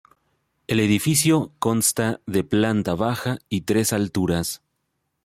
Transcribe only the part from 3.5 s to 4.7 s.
tres alturas.